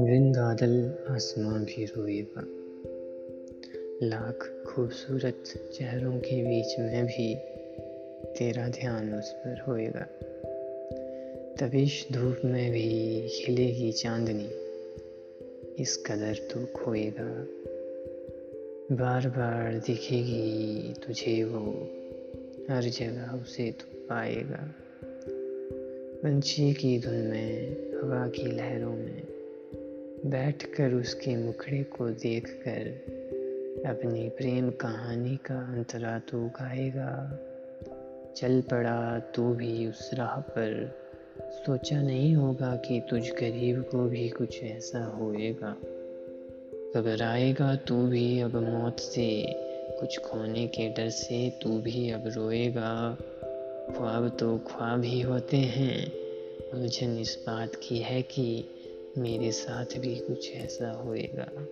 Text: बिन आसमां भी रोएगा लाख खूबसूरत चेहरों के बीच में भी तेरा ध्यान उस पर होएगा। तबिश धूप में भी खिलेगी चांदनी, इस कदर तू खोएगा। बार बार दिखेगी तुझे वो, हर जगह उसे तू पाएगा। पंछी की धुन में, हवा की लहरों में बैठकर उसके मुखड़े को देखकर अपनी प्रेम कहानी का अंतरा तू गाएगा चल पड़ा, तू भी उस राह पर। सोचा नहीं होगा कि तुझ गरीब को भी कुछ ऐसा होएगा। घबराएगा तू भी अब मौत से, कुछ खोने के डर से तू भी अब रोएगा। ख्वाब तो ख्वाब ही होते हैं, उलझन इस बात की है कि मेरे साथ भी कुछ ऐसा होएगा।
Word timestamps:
बिन 0.00 0.36
आसमां 1.10 1.64
भी 1.64 1.84
रोएगा 1.84 2.42
लाख 4.06 4.64
खूबसूरत 4.66 5.44
चेहरों 5.74 6.18
के 6.18 6.42
बीच 6.42 6.78
में 6.78 7.06
भी 7.06 7.34
तेरा 8.38 8.68
ध्यान 8.68 9.14
उस 9.14 9.32
पर 9.32 9.64
होएगा। 9.68 10.08
तबिश 11.60 12.08
धूप 12.12 12.40
में 12.44 12.72
भी 12.72 13.28
खिलेगी 13.28 13.92
चांदनी, 13.92 14.48
इस 15.82 15.96
कदर 16.06 16.34
तू 16.34 16.66
खोएगा। 16.66 17.46
बार 18.96 19.28
बार 19.28 19.74
दिखेगी 19.86 20.94
तुझे 21.06 21.44
वो, 21.44 21.90
हर 22.70 22.82
जगह 22.82 23.42
उसे 23.42 23.72
तू 23.72 23.98
पाएगा। 24.06 24.74
पंछी 26.22 26.74
की 26.74 26.98
धुन 26.98 27.14
में, 27.14 27.70
हवा 27.94 28.28
की 28.28 28.42
लहरों 28.42 28.96
में 28.96 29.25
बैठकर 30.26 30.92
उसके 30.92 31.36
मुखड़े 31.36 31.82
को 31.82 32.08
देखकर 32.08 32.88
अपनी 33.88 34.28
प्रेम 34.28 34.70
कहानी 34.70 35.36
का 35.36 35.54
अंतरा 35.54 36.18
तू 36.18 36.46
गाएगा 36.46 37.40
चल 38.36 38.60
पड़ा, 38.60 39.18
तू 39.18 39.54
भी 39.54 39.86
उस 39.86 40.10
राह 40.14 40.40
पर। 40.40 40.98
सोचा 41.40 42.02
नहीं 42.02 42.34
होगा 42.34 42.76
कि 42.76 43.02
तुझ 43.10 43.30
गरीब 43.30 43.82
को 43.82 44.04
भी 44.04 44.28
कुछ 44.28 44.62
ऐसा 44.62 45.04
होएगा। 45.04 45.76
घबराएगा 46.96 47.74
तू 47.74 48.06
भी 48.06 48.40
अब 48.40 48.56
मौत 48.56 49.00
से, 49.00 49.46
कुछ 50.00 50.18
खोने 50.18 50.66
के 50.66 50.88
डर 50.88 51.08
से 51.08 51.58
तू 51.62 51.78
भी 51.78 52.10
अब 52.10 52.24
रोएगा। 52.26 53.16
ख्वाब 53.96 54.36
तो 54.40 54.58
ख्वाब 54.58 55.04
ही 55.04 55.20
होते 55.20 55.56
हैं, 55.56 56.12
उलझन 56.74 57.18
इस 57.18 57.44
बात 57.46 57.72
की 57.74 57.98
है 57.98 58.22
कि 58.22 58.64
मेरे 59.18 59.52
साथ 59.52 59.98
भी 59.98 60.16
कुछ 60.16 60.52
ऐसा 60.52 60.90
होएगा। 60.92 61.66